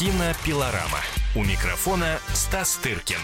Кинопилорама. 0.00 1.00
У 1.36 1.44
микрофона 1.44 2.20
Стас 2.32 2.76
Тыркин. 2.76 3.18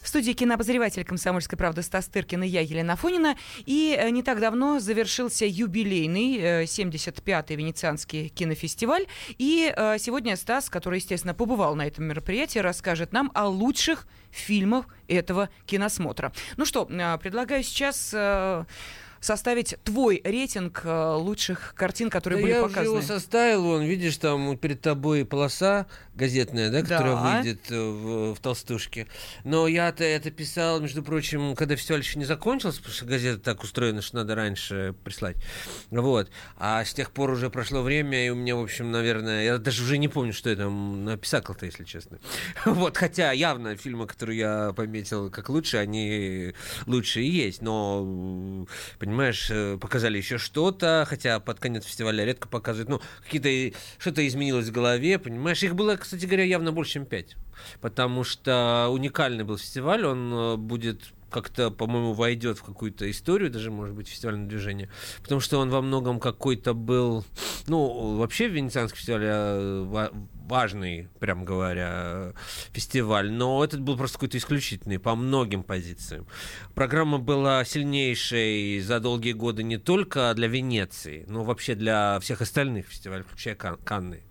В 0.00 0.06
студии 0.06 0.30
кинообозреватель 0.30 1.04
«Комсомольской 1.04 1.58
правды» 1.58 1.82
Стас 1.82 2.06
Тыркин 2.06 2.44
и 2.44 2.46
я, 2.46 2.60
Елена 2.60 2.94
Фонина. 2.94 3.36
И 3.64 3.98
э, 3.98 4.10
не 4.10 4.22
так 4.22 4.38
давно 4.38 4.78
завершился 4.78 5.44
юбилейный 5.44 6.62
75-й 6.66 7.52
э, 7.52 7.56
Венецианский 7.56 8.28
кинофестиваль. 8.28 9.06
И 9.38 9.74
э, 9.76 9.98
сегодня 9.98 10.36
Стас, 10.36 10.70
который, 10.70 11.00
естественно, 11.00 11.34
побывал 11.34 11.74
на 11.74 11.84
этом 11.84 12.04
мероприятии, 12.04 12.60
расскажет 12.60 13.12
нам 13.12 13.32
о 13.34 13.48
лучших 13.48 14.06
фильмах 14.30 14.86
этого 15.08 15.48
киносмотра. 15.66 16.32
Ну 16.56 16.64
что, 16.64 16.84
предлагаю 16.84 17.64
сейчас 17.64 18.14
составить 19.20 19.76
твой 19.84 20.20
рейтинг 20.24 20.82
э, 20.84 21.14
лучших 21.14 21.74
картин, 21.76 22.10
которые 22.10 22.40
да 22.40 22.42
были 22.42 22.54
я 22.54 22.62
показаны? 22.62 22.84
Я 22.84 22.90
его 22.90 23.02
составил, 23.02 23.62
вон, 23.62 23.82
видишь, 23.82 24.16
там 24.16 24.56
перед 24.56 24.80
тобой 24.80 25.24
полоса 25.24 25.86
газетная, 26.14 26.70
да, 26.70 26.82
которая 26.82 27.14
да. 27.14 27.36
выйдет 27.36 27.70
э, 27.70 27.78
в, 27.78 28.34
в 28.34 28.40
толстушке. 28.40 29.06
Но 29.44 29.66
я-то 29.68 30.04
это 30.04 30.30
писал, 30.30 30.80
между 30.80 31.02
прочим, 31.02 31.54
когда 31.54 31.76
фестиваль 31.76 32.00
еще 32.00 32.18
не 32.18 32.24
закончился, 32.24 32.78
потому 32.78 32.94
что 32.94 33.04
газета 33.04 33.40
так 33.40 33.62
устроена, 33.62 34.02
что 34.02 34.16
надо 34.16 34.34
раньше 34.34 34.94
прислать. 35.04 35.36
Вот. 35.90 36.30
А 36.56 36.84
с 36.84 36.94
тех 36.94 37.10
пор 37.10 37.30
уже 37.30 37.50
прошло 37.50 37.82
время, 37.82 38.26
и 38.26 38.30
у 38.30 38.34
меня, 38.34 38.56
в 38.56 38.62
общем, 38.62 38.90
наверное, 38.90 39.44
я 39.44 39.58
даже 39.58 39.82
уже 39.82 39.98
не 39.98 40.08
помню, 40.08 40.32
что 40.32 40.50
я 40.50 40.56
там 40.56 41.04
написал-то, 41.04 41.66
если 41.66 41.84
честно. 41.84 42.18
Вот, 42.64 42.96
хотя 42.96 43.32
явно 43.32 43.76
фильмы, 43.76 44.06
которые 44.06 44.38
я 44.38 44.72
пометил 44.74 45.30
как 45.30 45.48
лучшие, 45.48 45.80
они 45.80 46.52
лучшие 46.86 47.28
есть, 47.28 47.62
но 47.62 48.66
понимаешь, 49.06 49.46
э, 49.52 49.78
показали 49.80 50.16
еще 50.18 50.36
что-то, 50.36 51.06
хотя 51.08 51.38
под 51.38 51.60
конец 51.60 51.84
фестиваля 51.84 52.24
редко 52.24 52.48
показывают, 52.48 52.88
ну, 52.88 53.00
какие-то, 53.22 53.78
что-то 53.98 54.26
изменилось 54.26 54.66
в 54.66 54.72
голове, 54.72 55.20
понимаешь, 55.20 55.62
их 55.62 55.76
было, 55.76 55.94
кстати 55.94 56.26
говоря, 56.26 56.42
явно 56.42 56.72
больше, 56.72 56.94
чем 56.94 57.06
пять, 57.06 57.36
потому 57.80 58.24
что 58.24 58.88
уникальный 58.90 59.44
был 59.44 59.58
фестиваль, 59.58 60.04
он 60.04 60.32
э, 60.32 60.56
будет 60.56 61.02
как-то, 61.36 61.70
по-моему, 61.70 62.14
войдет 62.14 62.56
в 62.56 62.62
какую-то 62.62 63.10
историю, 63.10 63.50
даже, 63.50 63.70
может 63.70 63.94
быть, 63.94 64.08
фестивальное 64.08 64.48
движение, 64.48 64.88
потому 65.22 65.42
что 65.42 65.58
он 65.58 65.68
во 65.68 65.82
многом 65.82 66.18
какой-то 66.18 66.72
был, 66.72 67.26
ну, 67.66 68.16
вообще 68.16 68.48
Венецианский 68.48 69.00
фестиваль 69.00 69.22
э, 69.22 70.10
важный, 70.46 71.10
прям 71.20 71.44
говоря, 71.44 72.32
фестиваль, 72.72 73.30
но 73.30 73.62
этот 73.62 73.82
был 73.82 73.98
просто 73.98 74.16
какой-то 74.16 74.38
исключительный 74.38 74.98
по 74.98 75.14
многим 75.14 75.62
позициям. 75.62 76.26
Программа 76.74 77.18
была 77.18 77.62
сильнейшей 77.66 78.80
за 78.80 78.98
долгие 78.98 79.32
годы 79.32 79.62
не 79.62 79.76
только 79.76 80.32
для 80.34 80.48
Венеции, 80.48 81.26
но 81.28 81.44
вообще 81.44 81.74
для 81.74 82.18
всех 82.20 82.40
остальных 82.40 82.86
фестивалей, 82.86 83.24
включая 83.24 83.56
Кан 83.56 83.76
Канны 83.84 84.22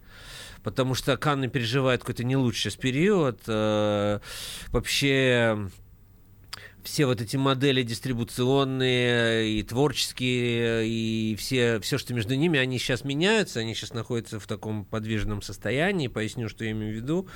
потому 0.63 0.95
что 0.95 1.15
Канны 1.15 1.47
переживает 1.47 1.99
какой-то 1.99 2.23
не 2.23 2.35
лучший 2.35 2.75
период. 2.75 3.39
Э, 3.45 4.19
вообще 4.69 5.69
все 6.85 7.05
вот 7.05 7.19
эти 7.19 7.35
модели 7.35 7.81
дистрибуционные 7.83 9.49
и 9.49 9.63
творческие, 9.63 10.87
и 10.87 11.35
все, 11.35 11.79
все, 11.79 11.97
что 11.97 12.13
между 12.13 12.35
ними, 12.35 12.59
они 12.59 12.77
сейчас 12.77 13.03
меняются, 13.03 13.59
они 13.59 13.73
сейчас 13.73 13.93
находятся 13.93 14.39
в 14.39 14.47
таком 14.47 14.85
подвижном 14.85 15.41
состоянии. 15.41 16.07
Поясню, 16.07 16.47
что 16.47 16.63
я 16.63 16.71
имею 16.71 16.93
в 16.93 16.95
виду. 16.95 17.27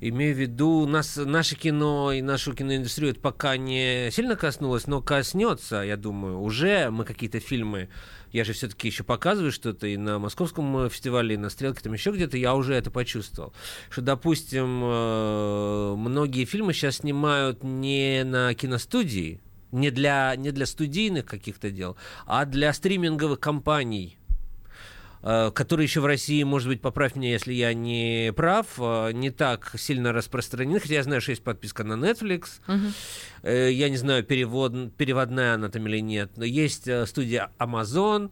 Имею 0.00 0.34
в 0.34 0.38
виду, 0.38 0.86
нас, 0.86 1.16
наше 1.16 1.56
кино 1.56 2.12
и 2.12 2.20
нашу 2.20 2.52
киноиндустрию 2.52 3.12
это 3.12 3.20
пока 3.20 3.56
не 3.56 4.10
сильно 4.10 4.36
коснулось, 4.36 4.86
но 4.86 5.00
коснется, 5.00 5.82
я 5.82 5.96
думаю. 5.96 6.40
Уже 6.40 6.90
мы 6.90 7.04
какие-то 7.04 7.40
фильмы 7.40 7.88
я 8.34 8.42
же 8.42 8.52
все-таки 8.52 8.88
еще 8.88 9.04
показываю 9.04 9.52
что-то 9.52 9.86
и 9.86 9.96
на 9.96 10.18
московском 10.18 10.76
э, 10.78 10.88
фестивале, 10.90 11.34
и 11.34 11.38
на 11.38 11.50
стрелке, 11.50 11.82
там 11.82 11.92
еще 11.92 12.10
где-то, 12.10 12.36
я 12.36 12.56
уже 12.56 12.74
это 12.74 12.90
почувствовал. 12.90 13.54
Что, 13.90 14.02
допустим, 14.02 14.82
э, 14.82 15.94
многие 15.96 16.44
фильмы 16.44 16.72
сейчас 16.72 16.96
снимают 16.96 17.62
не 17.62 18.24
на 18.24 18.52
киностудии, 18.74 19.40
не 19.72 19.90
для, 19.90 20.34
не 20.36 20.50
для 20.50 20.66
студийных 20.66 21.26
каких-то 21.26 21.70
дел, 21.70 21.96
а 22.26 22.44
для 22.44 22.72
стриминговых 22.72 23.38
компаний 23.38 24.18
Э, 25.26 25.50
который 25.54 25.86
еще 25.86 26.00
в 26.00 26.06
России, 26.06 26.42
может 26.42 26.68
быть, 26.68 26.82
поправь 26.82 27.16
меня, 27.16 27.30
если 27.30 27.54
я 27.54 27.72
не 27.72 28.30
прав, 28.36 28.66
э, 28.76 29.12
не 29.12 29.30
так 29.30 29.72
сильно 29.78 30.12
распространен. 30.12 30.78
Хотя 30.78 30.94
я 30.94 31.02
знаю, 31.02 31.22
что 31.22 31.30
есть 31.30 31.42
подписка 31.42 31.82
на 31.82 31.94
Netflix. 31.94 32.60
Угу. 32.68 33.50
Я 33.50 33.88
не 33.88 33.96
знаю, 33.96 34.22
перевод, 34.24 34.94
переводная 34.96 35.54
она 35.54 35.68
там 35.70 35.86
или 35.86 36.00
нет. 36.00 36.32
Но 36.36 36.44
есть 36.44 36.88
студия 37.06 37.50
Amazon, 37.58 38.30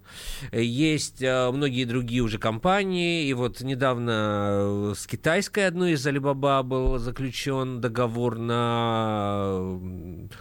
есть 0.53 1.21
многие 1.21 1.85
другие 1.85 2.23
уже 2.23 2.39
компании. 2.39 3.27
И 3.27 3.35
вот 3.35 3.61
недавно 3.61 4.93
с 4.97 5.07
китайской 5.07 5.67
одной 5.67 5.93
из 5.93 6.07
Alibaba 6.07 6.63
был 6.63 6.99
заключен 6.99 7.81
договор 7.81 8.39
на 8.39 9.79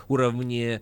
уровне 0.08 0.82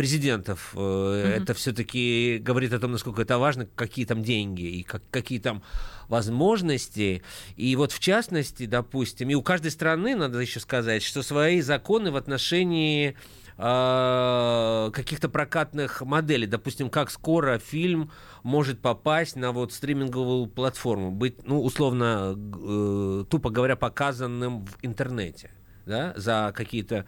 президентов. 0.00 0.72
Mm-hmm. 0.74 1.42
Это 1.42 1.52
все-таки 1.52 2.38
говорит 2.38 2.72
о 2.72 2.78
том, 2.78 2.92
насколько 2.92 3.20
это 3.20 3.36
важно, 3.36 3.66
какие 3.76 4.06
там 4.06 4.22
деньги 4.22 4.62
и 4.62 4.82
как, 4.82 5.02
какие 5.10 5.38
там 5.38 5.62
возможности. 6.08 7.22
И 7.56 7.76
вот 7.76 7.92
в 7.92 7.98
частности, 7.98 8.64
допустим, 8.64 9.28
и 9.28 9.34
у 9.34 9.42
каждой 9.42 9.70
страны, 9.70 10.16
надо 10.16 10.38
еще 10.38 10.58
сказать, 10.58 11.02
что 11.02 11.22
свои 11.22 11.60
законы 11.60 12.10
в 12.10 12.16
отношении 12.16 13.14
э, 13.58 14.90
каких-то 14.94 15.28
прокатных 15.28 16.00
моделей. 16.00 16.46
Допустим, 16.46 16.88
как 16.88 17.10
скоро 17.10 17.58
фильм 17.58 18.10
может 18.42 18.80
попасть 18.80 19.36
на 19.36 19.52
вот 19.52 19.74
стриминговую 19.74 20.46
платформу, 20.46 21.10
быть, 21.10 21.46
ну, 21.46 21.62
условно, 21.62 22.38
э, 22.38 23.24
тупо 23.28 23.50
говоря, 23.50 23.76
показанным 23.76 24.64
в 24.64 24.78
интернете 24.80 25.50
да, 25.90 26.14
за 26.16 26.52
какие-то 26.56 27.04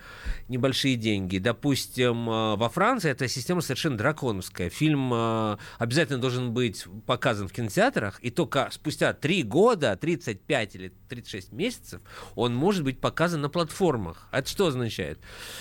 небольшие 0.48 0.97
деньги. 0.97 1.38
Допустим, 1.38 2.28
э, 2.28 2.56
во 2.56 2.69
Франции 2.69 3.10
эта 3.10 3.28
система 3.28 3.62
совершенно 3.62 3.97
драконовская. 3.97 4.69
Фильм 4.69 5.15
э, 5.15 5.56
обязательно 5.78 6.19
должен 6.19 6.53
быть 6.53 6.84
показан 7.06 7.48
в 7.48 7.53
кинотеатрах, 7.53 8.19
и 8.20 8.31
только 8.31 8.69
спустя 8.70 9.15
3 9.15 9.44
года, 9.44 9.97
35 9.97 10.75
или 10.75 10.93
36 11.09 11.53
месяцев, 11.53 12.03
он 12.34 12.54
может 12.54 12.84
быть 12.84 13.00
показан 13.00 13.41
на 13.41 13.48
платформах. 13.48 14.28
Это 14.32 14.48
что 14.48 14.66
означает? 14.66 15.19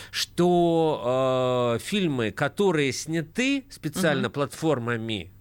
Что 0.10 1.78
э, 1.78 1.80
фильмы, 1.80 2.32
которые 2.32 2.92
сняты 2.92 3.66
специально 3.70 4.28
угу. 4.28 4.34
платформами, 4.34 5.32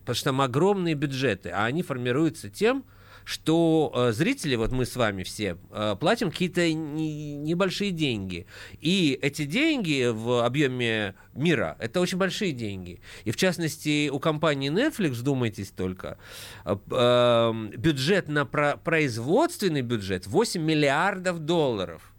потому 0.00 0.16
что 0.16 0.24
там 0.24 0.40
огромные 0.40 0.94
бюджеты, 0.94 1.50
а 1.50 1.66
они 1.66 1.82
формируются 1.82 2.50
тем, 2.50 2.84
что 3.28 3.92
э, 3.94 4.12
зрители, 4.12 4.56
вот 4.56 4.72
мы 4.72 4.86
с 4.86 4.96
вами 4.96 5.22
все, 5.22 5.58
э, 5.70 5.96
платим 6.00 6.30
какие-то 6.30 6.72
не, 6.72 7.36
небольшие 7.36 7.90
деньги. 7.90 8.46
И 8.80 9.18
эти 9.20 9.44
деньги 9.44 10.08
в 10.10 10.42
объеме 10.42 11.14
мира, 11.34 11.76
это 11.78 12.00
очень 12.00 12.16
большие 12.16 12.52
деньги. 12.52 13.02
И 13.24 13.30
в 13.30 13.36
частности, 13.36 14.08
у 14.08 14.18
компании 14.18 14.70
Netflix, 14.70 15.20
думайтесь 15.22 15.68
только, 15.68 16.16
э, 16.64 16.74
э, 16.90 17.52
бюджет 17.76 18.28
на 18.28 18.46
про 18.46 18.78
производственный 18.78 19.82
бюджет 19.82 20.26
8 20.26 20.62
миллиардов 20.62 21.40
долларов. 21.40 22.14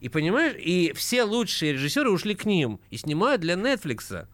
И 0.00 0.08
понимаешь, 0.08 0.54
и 0.60 0.92
все 0.94 1.24
лучшие 1.24 1.72
режиссеры 1.72 2.08
ушли 2.08 2.36
к 2.36 2.44
ним 2.44 2.78
и 2.90 2.98
снимают 2.98 3.40
для 3.40 3.54
Netflix. 3.54 4.28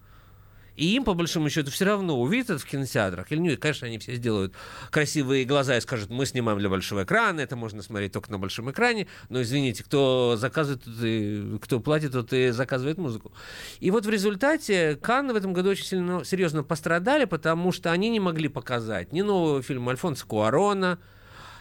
И 0.76 0.94
им, 0.94 1.04
по 1.04 1.14
большому 1.14 1.50
счету, 1.50 1.70
все 1.70 1.84
равно, 1.84 2.18
увидят 2.18 2.50
это 2.50 2.58
в 2.58 2.64
кинотеатрах 2.64 3.30
или 3.30 3.40
нет. 3.40 3.60
Конечно, 3.60 3.86
они 3.86 3.98
все 3.98 4.14
сделают 4.14 4.54
красивые 4.90 5.44
глаза 5.44 5.76
и 5.76 5.80
скажут, 5.80 6.10
мы 6.10 6.24
снимаем 6.24 6.58
для 6.58 6.68
большого 6.68 7.04
экрана, 7.04 7.40
это 7.40 7.56
можно 7.56 7.82
смотреть 7.82 8.12
только 8.12 8.30
на 8.30 8.38
большом 8.38 8.70
экране. 8.70 9.06
Но, 9.28 9.42
извините, 9.42 9.84
кто 9.84 10.36
заказывает, 10.36 10.84
тот 10.84 10.94
и, 11.02 11.58
кто 11.60 11.80
платит, 11.80 12.12
тот 12.12 12.32
и 12.32 12.50
заказывает 12.50 12.98
музыку. 12.98 13.32
И 13.80 13.90
вот 13.90 14.06
в 14.06 14.10
результате 14.10 14.96
Канны 14.96 15.34
в 15.34 15.36
этом 15.36 15.52
году 15.52 15.70
очень 15.70 15.84
сильно, 15.84 16.24
серьезно 16.24 16.62
пострадали, 16.62 17.26
потому 17.26 17.72
что 17.72 17.92
они 17.92 18.08
не 18.08 18.20
могли 18.20 18.48
показать 18.48 19.12
ни 19.12 19.22
нового 19.22 19.62
фильма 19.62 19.92
Альфонса 19.92 20.26
Куарона, 20.26 20.98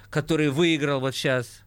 который 0.09 0.49
выиграл 0.49 0.99
вот 0.99 1.15
сейчас 1.15 1.63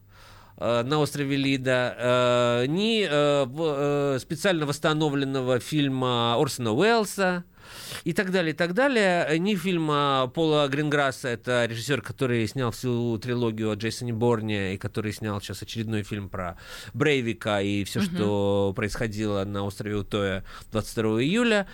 на 0.58 0.98
острове 0.98 1.36
Лида, 1.36 1.96
э, 1.98 2.66
ни 2.66 3.06
э, 3.08 4.18
специально 4.18 4.66
восстановленного 4.66 5.58
фильма 5.58 6.36
Орсона 6.36 6.72
Уэллса, 6.72 7.44
и 8.04 8.12
так 8.12 8.30
далее, 8.30 8.52
и 8.52 8.56
так 8.56 8.74
далее. 8.74 9.38
Ни 9.38 9.54
фильма 9.54 10.30
Пола 10.34 10.68
Гринграсса, 10.68 11.28
это 11.28 11.66
режиссер, 11.66 12.02
который 12.02 12.46
снял 12.46 12.70
всю 12.70 13.18
трилогию 13.18 13.70
о 13.70 13.74
Джейсоне 13.74 14.12
Борне, 14.12 14.74
и 14.74 14.78
который 14.78 15.12
снял 15.12 15.40
сейчас 15.40 15.62
очередной 15.62 16.02
фильм 16.02 16.28
про 16.28 16.58
Брейвика 16.92 17.60
и 17.60 17.84
все, 17.84 18.00
угу. 18.00 18.06
что 18.06 18.72
происходило 18.76 19.44
на 19.44 19.64
острове 19.64 19.96
Утоя 19.96 20.44
22 20.72 21.22
июля. 21.22 21.66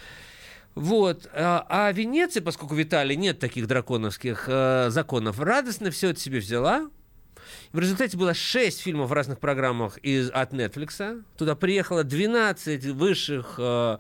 Вот. 0.75 1.29
А, 1.35 1.67
а 1.69 1.93
Венеция, 1.93 2.43
поскольку 2.43 2.75
в 2.75 2.83
Италии 2.83 3.17
нет 3.17 3.39
таких 3.39 3.67
драконовских 3.67 4.45
э, 4.47 4.87
законов, 4.91 5.41
радостно 5.41 5.91
все 5.91 6.11
это 6.11 6.21
себе 6.21 6.39
взяла, 6.39 6.89
В 7.73 7.79
результате 7.79 8.17
было 8.17 8.35
6 8.35 8.81
фильмов 8.81 9.11
в 9.11 9.13
разных 9.13 9.39
программах 9.39 9.99
из, 9.99 10.31
от 10.31 10.53
Netflix. 10.53 11.23
Туда 11.37 11.55
приехало 11.55 12.05
12 12.05 12.87
высших 12.87 13.55
э, 13.59 13.99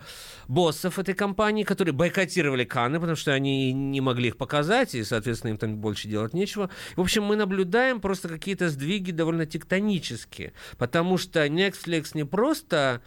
боссов 0.49 0.99
этой 0.99 1.15
компании, 1.15 1.65
которые 1.65 1.93
бойкотировали 1.93 2.65
Канны, 2.65 2.99
потому 2.99 3.17
что 3.17 3.33
они 3.33 3.73
не 3.73 4.01
могли 4.01 4.29
их 4.29 4.37
показать, 4.37 4.95
и, 4.95 5.05
соответственно, 5.05 5.51
им 5.53 5.59
там 5.59 5.77
больше 5.77 6.09
делать 6.09 6.35
нечего. 6.35 6.71
В 6.97 7.01
общем, 7.01 7.25
мы 7.25 7.37
наблюдаем 7.37 8.01
просто 8.01 8.29
какие-то 8.29 8.69
сдвиги 8.69 9.11
довольно 9.11 9.47
тектонические, 9.47 10.53
потому 10.79 11.19
что 11.19 11.47
Netflix 11.47 12.11
не 12.15 12.25
просто 12.25 13.03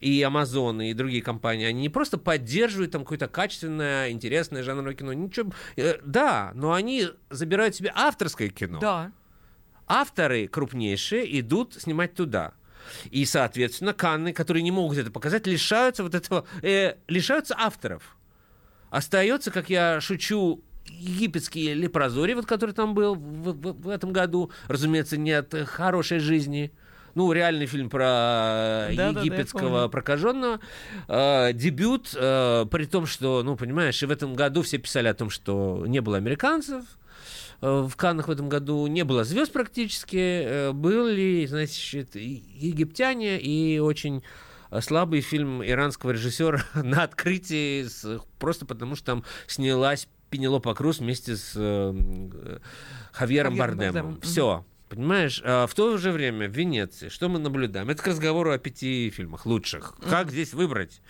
и 0.00 0.22
Amazon, 0.22 0.84
и 0.84 0.94
другие 0.94 1.22
компании, 1.22 1.66
они 1.66 1.82
не 1.82 1.88
просто 1.88 2.18
поддерживают 2.18 2.92
там 2.92 3.02
какое-то 3.02 3.28
качественное, 3.28 4.10
интересное 4.10 4.62
жанровое 4.62 4.94
кино, 4.94 5.12
ничего, 5.12 5.52
э, 5.76 5.98
да, 6.04 6.52
но 6.54 6.72
они 6.72 7.08
забирают 7.28 7.74
себе 7.74 7.92
авторское 7.94 8.48
кино. 8.48 8.80
Да. 8.80 9.12
Авторы 9.92 10.46
крупнейшие 10.46 11.40
идут 11.40 11.74
снимать 11.74 12.14
туда. 12.14 12.52
И, 13.10 13.24
соответственно, 13.24 13.92
Канны, 13.92 14.32
которые 14.32 14.62
не 14.62 14.70
могут 14.70 14.98
это 14.98 15.10
показать, 15.10 15.48
лишаются 15.48 16.04
вот 16.04 16.14
этого, 16.14 16.46
э, 16.62 16.94
лишаются 17.08 17.56
авторов. 17.58 18.16
Остается, 18.90 19.50
как 19.50 19.68
я 19.68 20.00
шучу, 20.00 20.62
египетский 20.86 21.74
лепрозорий, 21.74 22.34
вот 22.34 22.46
который 22.46 22.72
там 22.72 22.94
был 22.94 23.16
в, 23.16 23.52
в, 23.52 23.82
в 23.82 23.88
этом 23.88 24.12
году, 24.12 24.52
разумеется, 24.68 25.16
не 25.16 25.32
от 25.32 25.52
хорошей 25.66 26.20
жизни, 26.20 26.72
ну, 27.16 27.32
реальный 27.32 27.66
фильм 27.66 27.90
про 27.90 28.88
да, 28.94 29.08
египетского 29.08 29.70
да, 29.70 29.82
да, 29.82 29.88
прокаженного. 29.88 30.60
Э, 31.08 31.52
дебют, 31.52 32.14
э, 32.14 32.66
при 32.70 32.84
том, 32.84 33.06
что, 33.06 33.42
ну, 33.42 33.56
понимаешь, 33.56 34.00
и 34.02 34.06
в 34.06 34.10
этом 34.12 34.34
году 34.34 34.62
все 34.62 34.78
писали 34.78 35.08
о 35.08 35.14
том, 35.14 35.30
что 35.30 35.84
не 35.88 36.00
было 36.00 36.16
американцев, 36.16 36.84
э, 36.84 36.99
в 37.60 37.92
Каннах 37.96 38.28
в 38.28 38.30
этом 38.30 38.48
году 38.48 38.86
не 38.86 39.04
было 39.04 39.24
звезд 39.24 39.52
практически, 39.52 40.16
э, 40.16 40.72
были, 40.72 41.46
значит, 41.46 42.14
египтяне 42.14 43.38
и 43.40 43.78
очень 43.78 44.22
слабый 44.80 45.20
фильм 45.20 45.64
иранского 45.64 46.12
режиссера 46.12 46.64
на 46.74 47.02
открытии, 47.02 47.86
просто 48.38 48.66
потому 48.66 48.96
что 48.96 49.06
там 49.06 49.24
снялась 49.46 50.08
Пенелопа 50.30 50.74
Круз 50.74 51.00
вместе 51.00 51.36
с 51.36 51.54
э, 51.56 52.58
Хавьером 53.12 53.56
Бардемом. 53.56 53.92
Бардем. 53.92 54.20
Все. 54.22 54.64
Понимаешь, 54.88 55.40
а 55.44 55.68
в 55.68 55.74
то 55.74 55.96
же 55.98 56.10
время 56.10 56.48
в 56.48 56.52
Венеции, 56.52 57.10
что 57.10 57.28
мы 57.28 57.38
наблюдаем? 57.38 57.90
Это 57.90 58.02
к 58.02 58.06
разговору 58.08 58.52
о 58.52 58.58
пяти 58.58 59.10
фильмах 59.10 59.46
лучших. 59.46 59.94
Как 60.08 60.30
здесь 60.30 60.52
выбрать? 60.52 61.00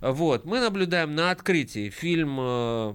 Вот, 0.00 0.46
мы 0.46 0.60
наблюдаем 0.60 1.14
на 1.14 1.30
открытии 1.30 1.90
фильм 1.90 2.38
э, 2.40 2.42
э, 2.44 2.94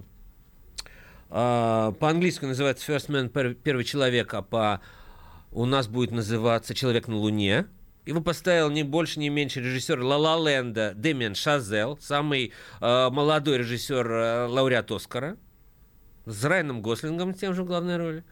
по-английски 1.31 2.45
называется 2.45 2.92
First 2.92 3.07
Man, 3.07 3.54
первый 3.54 3.86
человек, 3.86 4.33
а 4.33 4.42
по 4.42 4.81
у 5.51 5.66
нас 5.66 5.88
будет 5.88 6.12
называться 6.12 6.74
Человек 6.74 7.07
на 7.07 7.18
Луне. 7.18 7.66
Его 8.06 8.22
поставил 8.22 8.69
не 8.69 8.83
больше, 8.83 9.19
не 9.19 9.30
меньше 9.30 9.60
режиссер 9.60 10.01
Ла 10.01 10.38
Ленда 10.38 10.94
Демиан 10.95 11.36
Шазел, 11.36 12.00
самый 12.01 12.51
э, 12.80 13.10
молодой 13.12 13.60
режиссер, 13.60 14.12
э, 14.12 14.45
лауреат 14.48 14.92
Оскара, 14.92 15.38
с 16.25 16.44
Райаном 16.44 16.81
Гослингом 16.81 17.33
тем 17.33 17.54
же 17.54 17.63
в 17.63 17.68
главной 17.68 17.98
роли. 17.98 18.24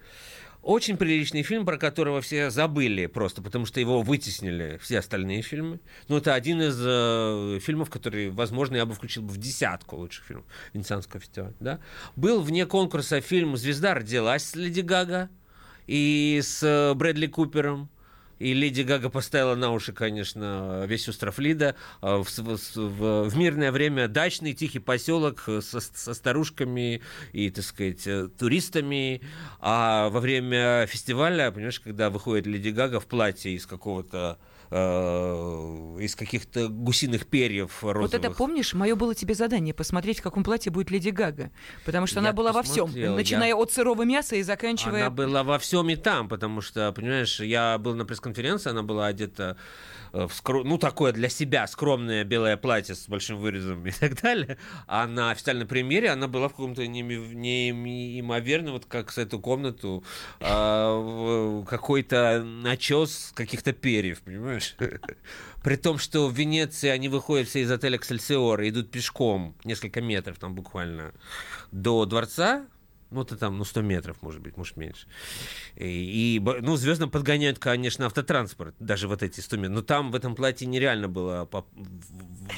Очень 0.62 0.98
приличный 0.98 1.42
фильм, 1.42 1.66
про 1.66 1.78
которого 1.78 2.22
все 2.22 2.50
забыли 2.50 3.06
просто, 3.06 3.42
потому 3.42 3.66
что 3.66 3.80
его 3.80 4.02
вытеснили 4.02 4.78
все 4.82 5.00
остальные 5.00 5.42
фильмы. 5.42 5.80
Но 6.10 6.18
это 6.18 6.34
один 6.34 6.62
из 6.62 6.78
э, 6.80 7.60
фильмов, 7.62 7.90
который, 7.90 8.30
возможно, 8.30 8.76
я 8.76 8.86
бы 8.86 8.94
включил 8.94 9.24
в 9.24 9.38
десятку 9.38 9.96
лучших 9.96 10.26
фильмов 10.26 10.46
Венецианского 10.74 11.22
фестиваля. 11.22 11.54
Да? 11.62 11.80
Был 12.18 12.42
вне 12.42 12.66
конкурса 12.66 13.22
фильм 13.22 13.56
«Звезда 13.56 13.94
родилась» 13.94 14.44
с 14.44 14.56
Леди 14.56 14.82
Гага 14.82 15.30
и 15.88 16.42
с 16.44 16.62
э, 16.62 16.94
Брэдли 16.94 17.28
Купером. 17.28 17.90
И 18.40 18.54
Леди 18.54 18.82
Гага 18.82 19.10
поставила 19.10 19.56
на 19.56 19.72
уши, 19.72 19.94
конечно, 19.94 20.86
весь 20.88 21.08
остров 21.08 21.40
Лида. 21.40 21.76
А, 22.02 22.24
в, 22.24 22.30
в, 22.30 23.30
в 23.30 23.38
мирное 23.38 23.72
время 23.72 24.08
дачный 24.08 24.54
тихий 24.54 24.80
поселок 24.80 25.44
со, 25.62 25.80
со 25.80 26.14
старушками 26.14 27.02
и, 27.34 27.50
так 27.50 27.64
сказать, 27.64 28.08
э, 28.08 28.28
туристами. 28.28 29.22
А 29.60 30.10
во 30.10 30.20
время 30.20 30.86
фестиваля, 30.88 31.52
понимаешь, 31.52 31.80
когда 31.80 32.10
выходит 32.10 32.48
Леди 32.48 32.70
Гага 32.70 33.00
в 33.00 33.08
платье 33.08 33.54
из 33.54 33.66
какого-то 33.66 34.20
Э, 34.20 34.36
из 34.72 36.16
каких-то 36.16 36.68
гусиных 36.68 37.26
перьев 37.28 37.84
розовых. 37.84 38.12
Вот 38.12 38.14
это 38.14 38.32
помнишь, 38.32 38.74
мое 38.74 38.96
было 38.96 39.16
тебе 39.16 39.34
задание 39.34 39.74
посмотреть, 39.74 40.20
в 40.20 40.24
каком 40.24 40.44
платье 40.44 40.72
будет 40.72 40.92
Леди 40.92 41.10
Гага, 41.10 41.52
потому 41.86 42.06
что 42.06 42.20
я 42.20 42.28
она 42.28 42.34
была 42.34 42.52
во 42.52 42.62
всем, 42.62 42.92
начиная 43.16 43.50
я... 43.50 43.56
от 43.56 43.72
сырого 43.72 44.04
мяса 44.04 44.36
и 44.36 44.44
заканчивая. 44.44 45.08
Она 45.08 45.10
была 45.10 45.44
во 45.44 45.58
всем 45.58 45.90
и 45.90 45.96
там, 45.96 46.30
потому 46.30 46.62
что, 46.62 46.92
понимаешь, 46.92 47.40
я 47.40 47.78
был 47.78 47.96
на 47.96 48.06
пресс-конференции, 48.06 48.70
она 48.70 48.84
была 48.84 49.08
одета 49.08 49.58
Э, 50.14 50.28
в 50.28 50.34
скро... 50.34 50.64
ну, 50.64 50.78
такое 50.78 51.12
для 51.12 51.30
себя 51.30 51.68
скромное 51.68 52.24
белое 52.24 52.58
платье 52.58 52.96
с 52.96 53.08
большим 53.08 53.38
вырезом 53.38 53.86
и 53.86 53.92
так 54.00 54.22
далее. 54.22 54.58
А 54.88 55.08
на 55.08 55.32
официальной 55.32 55.66
премьере 55.66 56.10
она 56.10 56.28
была 56.28 56.48
в 56.48 56.52
каком-то 56.52 56.86
неимоверно, 56.88 58.72
вот 58.72 58.86
как 58.86 59.12
с 59.12 59.18
эту 59.18 59.40
комнату, 59.40 60.04
а, 60.40 61.64
какой-то 61.64 62.44
начес 62.44 63.32
каких-то 63.36 63.74
перьев, 63.74 64.22
понимаешь? 64.22 64.59
При 65.64 65.76
том, 65.76 65.98
что 65.98 66.28
в 66.28 66.34
Венеции 66.34 66.90
они 66.90 67.10
выходят 67.10 67.48
все 67.48 67.62
из 67.62 67.72
отеля 67.72 67.98
«Эксельсиор» 67.98 68.62
и 68.62 68.70
идут 68.70 68.92
пешком 68.92 69.56
несколько 69.64 70.02
метров 70.02 70.40
там 70.40 70.56
буквально 70.56 71.14
до 71.72 72.06
дворца, 72.06 72.66
ну, 73.12 73.24
это 73.24 73.38
там, 73.38 73.58
ну, 73.58 73.64
100 73.64 73.82
метров, 73.82 74.22
может 74.22 74.42
быть, 74.42 74.56
может, 74.58 74.78
меньше. 74.78 75.08
И, 75.76 76.36
и 76.36 76.40
ну, 76.40 76.76
звездно 76.76 77.08
подгоняют, 77.08 77.58
конечно, 77.58 78.06
автотранспорт, 78.06 78.76
даже 78.80 79.08
вот 79.08 79.24
эти 79.24 79.40
100 79.40 79.58
метров. 79.58 79.76
Но 79.76 79.82
там 79.82 80.12
в 80.12 80.16
этом 80.16 80.36
платье 80.36 80.68
нереально 80.68 81.08
было 81.08 81.50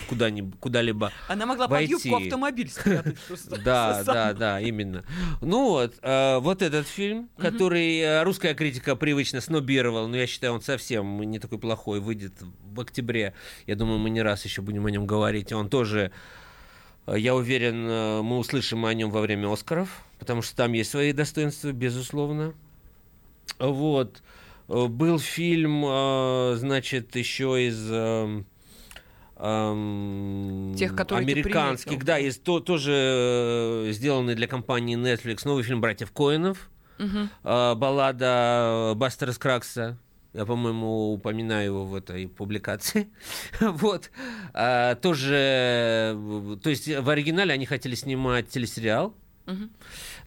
куда-либо 0.09 0.51
куда 0.59 0.81
Она 1.27 1.45
могла 1.45 1.68
войти. 1.68 1.94
под 1.94 2.03
юбку 2.03 2.24
автомобиль 2.24 2.69
спрятать. 2.69 3.18
Да, 3.63 4.03
да, 4.06 4.33
да, 4.33 4.62
именно. 4.62 5.03
Ну 5.42 5.69
вот, 5.69 5.95
э, 6.01 6.38
вот 6.39 6.62
этот 6.62 6.88
фильм, 6.88 7.30
который 7.38 8.00
э, 8.00 8.24
русская 8.24 8.53
критика 8.53 8.95
привычно 8.95 9.42
снобировала, 9.42 10.07
но 10.07 10.18
я 10.18 10.27
считаю, 10.27 10.53
он 10.53 10.62
совсем 10.62 11.21
не 11.21 11.39
такой 11.39 11.59
плохой, 11.59 12.00
выйдет 12.00 12.33
в 12.42 12.80
октябре. 12.80 13.33
Я 13.68 13.75
думаю, 13.75 14.00
мы 14.00 14.09
не 14.09 14.21
раз 14.21 14.45
еще 14.45 14.62
будем 14.62 14.86
о 14.86 14.92
нем 14.92 15.06
говорить. 15.06 15.51
Он 15.53 15.69
тоже 15.69 16.12
я 17.07 17.36
уверен, 17.36 17.88
э, 17.88 18.21
мы 18.21 18.38
услышим 18.38 18.86
о 18.86 18.94
нем 18.94 19.09
во 19.09 19.21
время 19.21 19.51
Оскаров, 19.51 20.03
потому 20.19 20.42
что 20.42 20.56
там 20.56 20.74
есть 20.74 20.92
свои 20.92 21.13
достоинства, 21.13 21.71
безусловно. 21.71 22.53
Вот. 23.59 24.21
Э, 24.68 24.88
был 24.88 25.19
фильм, 25.19 25.81
значит, 26.57 27.15
еще 27.15 27.68
из 27.68 27.77
Тех, 30.77 30.95
которые 30.95 31.25
американских, 31.25 32.06
да, 32.06 32.19
из 32.19 32.38
то, 32.38 32.59
тоже 32.59 33.88
сделанный 33.89 34.36
для 34.36 34.45
компании 34.45 34.95
Netflix 34.95 35.42
новый 35.45 35.63
фильм 35.63 35.81
братьев 35.81 36.12
Коинов, 36.12 36.69
угу. 37.00 37.27
баллада 37.44 38.94
Бастера 38.95 39.31
Скракса. 39.31 39.98
Я, 40.33 40.45
по-моему, 40.45 41.11
упоминаю 41.13 41.65
его 41.65 41.85
в 41.85 41.93
этой 41.93 42.27
публикации. 42.27 43.09
вот. 43.59 44.11
А, 44.53 44.95
тоже, 44.95 46.17
то 46.63 46.69
есть 46.69 46.88
в 46.88 47.09
оригинале 47.09 47.53
они 47.53 47.65
хотели 47.65 47.95
снимать 47.95 48.47
телесериал, 48.50 49.13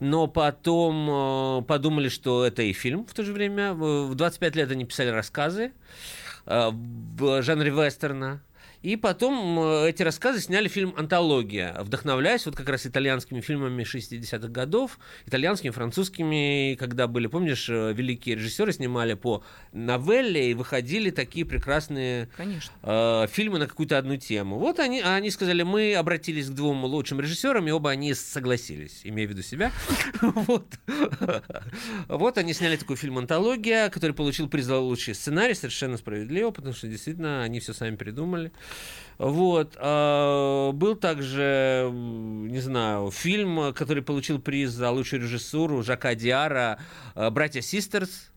но 0.00 0.26
потом 0.26 1.08
э, 1.08 1.62
подумали, 1.62 2.08
что 2.08 2.44
это 2.44 2.62
и 2.62 2.72
фильм 2.72 3.06
в 3.06 3.14
то 3.14 3.22
же 3.22 3.32
время. 3.32 3.72
В 3.72 4.14
25 4.14 4.56
лет 4.56 4.70
они 4.70 4.84
писали 4.84 5.08
рассказы 5.08 5.72
э, 6.44 6.70
в 6.70 7.42
жанре 7.42 7.70
вестерна. 7.70 8.42
И 8.84 8.96
потом 8.96 9.58
эти 9.86 10.02
рассказы 10.02 10.42
сняли 10.42 10.68
фильм 10.68 10.92
«Антология», 10.98 11.74
вдохновляясь 11.80 12.44
вот 12.44 12.54
как 12.54 12.68
раз 12.68 12.84
итальянскими 12.84 13.40
фильмами 13.40 13.82
60-х 13.82 14.48
годов, 14.48 14.98
итальянскими, 15.24 15.70
французскими, 15.70 16.76
когда 16.78 17.06
были, 17.06 17.26
помнишь, 17.26 17.70
э, 17.70 17.94
великие 17.94 18.34
режиссеры 18.34 18.74
снимали 18.74 19.14
по 19.14 19.42
новелле 19.72 20.50
и 20.50 20.54
выходили 20.54 21.08
такие 21.08 21.46
прекрасные 21.46 22.28
э, 22.82 23.26
фильмы 23.30 23.58
на 23.58 23.66
какую-то 23.66 23.96
одну 23.96 24.18
тему. 24.18 24.58
Вот 24.58 24.78
они, 24.78 25.00
они 25.00 25.30
сказали, 25.30 25.62
мы 25.62 25.94
обратились 25.94 26.50
к 26.50 26.52
двум 26.52 26.84
лучшим 26.84 27.22
режиссерам, 27.22 27.66
и 27.66 27.70
оба 27.70 27.88
они 27.88 28.12
согласились, 28.12 29.00
имея 29.04 29.26
в 29.26 29.30
виду 29.30 29.40
себя. 29.40 29.72
Вот 32.08 32.36
они 32.36 32.52
сняли 32.52 32.76
такой 32.76 32.96
фильм 32.96 33.16
«Антология», 33.16 33.88
который 33.88 34.12
получил 34.12 34.46
приз 34.46 34.66
за 34.66 34.78
лучший 34.78 35.14
сценарий, 35.14 35.54
совершенно 35.54 35.96
справедливо, 35.96 36.50
потому 36.50 36.74
что 36.74 36.86
действительно 36.86 37.42
они 37.42 37.60
все 37.60 37.72
сами 37.72 37.96
придумали. 37.96 38.52
Вот. 39.18 39.76
А, 39.78 40.72
был 40.72 40.96
также, 40.96 41.90
не 41.92 42.60
знаю, 42.60 43.10
фильм, 43.10 43.72
который 43.72 44.02
получил 44.02 44.40
приз 44.40 44.70
за 44.70 44.90
лучшую 44.90 45.22
режиссуру 45.22 45.82
Жака 45.82 46.14
Диара 46.14 46.78
а, 47.14 47.30
«Братья 47.30 47.60
Систерс». 47.60 48.30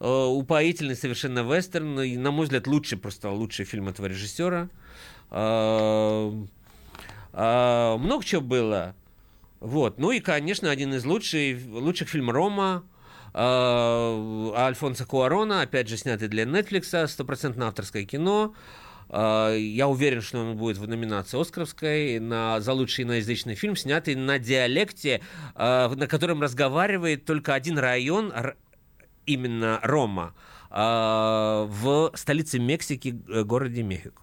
А, 0.00 0.26
упоительный 0.26 0.96
совершенно 0.96 1.40
вестерн. 1.40 2.00
И, 2.02 2.16
на 2.16 2.30
мой 2.30 2.44
взгляд, 2.44 2.66
лучший, 2.66 2.98
просто 2.98 3.30
лучший 3.30 3.64
фильм 3.64 3.88
этого 3.88 4.06
режиссера. 4.06 4.68
Много 5.30 6.48
чего 8.24 8.42
было. 8.42 8.94
Вот. 9.60 9.98
Ну 9.98 10.10
и, 10.10 10.20
конечно, 10.20 10.70
один 10.70 10.92
из 10.92 11.06
лучших, 11.06 11.64
лучших 11.66 12.10
фильм 12.10 12.30
Рома 12.30 12.84
Альфонса 13.34 15.06
Куарона, 15.06 15.62
опять 15.62 15.88
же, 15.88 15.96
снятый 15.96 16.28
для 16.28 16.44
Netflix, 16.44 17.06
стопроцентно 17.06 17.68
авторское 17.68 18.04
кино. 18.04 18.54
Э, 19.12 19.56
я 19.58 19.88
уверен, 19.88 20.22
что 20.22 20.40
он 20.40 20.56
будет 20.56 20.78
в 20.78 20.88
номинации 20.88 21.40
Оскаровской 21.40 22.18
на, 22.18 22.60
за 22.60 22.72
лучший 22.72 23.04
иноязычный 23.04 23.54
фильм, 23.54 23.76
снятый 23.76 24.14
на 24.14 24.38
диалекте, 24.38 25.20
э, 25.54 25.88
на 25.88 26.06
котором 26.06 26.42
разговаривает 26.42 27.24
только 27.24 27.54
один 27.54 27.78
район, 27.78 28.32
именно 29.26 29.78
Рома, 29.82 30.34
э, 30.70 30.74
в 30.74 32.12
столице 32.14 32.58
Мексики, 32.58 33.10
городе 33.44 33.82
Мехико. 33.82 34.22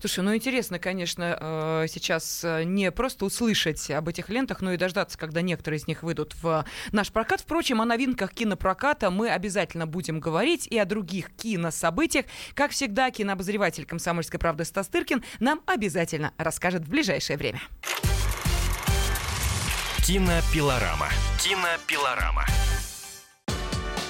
Слушай, 0.00 0.24
ну 0.24 0.34
интересно, 0.34 0.78
конечно, 0.78 1.36
э, 1.40 1.86
сейчас 1.88 2.42
э, 2.44 2.64
не 2.64 2.90
просто 2.90 3.24
услышать 3.24 3.90
об 3.90 4.08
этих 4.08 4.28
лентах, 4.28 4.60
но 4.60 4.72
и 4.72 4.76
дождаться, 4.76 5.18
когда 5.18 5.40
некоторые 5.40 5.78
из 5.78 5.86
них 5.86 6.02
выйдут 6.02 6.34
в 6.42 6.64
наш 6.92 7.10
прокат. 7.10 7.40
Впрочем, 7.40 7.80
о 7.80 7.84
новинках 7.84 8.32
кинопроката 8.32 9.10
мы 9.10 9.30
обязательно 9.30 9.86
будем 9.86 10.20
говорить 10.20 10.66
и 10.66 10.78
о 10.78 10.84
других 10.84 11.30
кинособытиях. 11.34 12.26
Как 12.54 12.70
всегда, 12.70 13.10
кинообозреватель 13.10 13.86
«Комсомольской 13.86 14.38
правды» 14.38 14.64
Стас 14.64 14.88
Тыркин 14.88 15.24
нам 15.40 15.60
обязательно 15.66 16.32
расскажет 16.38 16.82
в 16.84 16.88
ближайшее 16.88 17.36
время. 17.36 17.60
Кинопилорама. 20.06 21.08
Кинопилорама. 21.42 22.44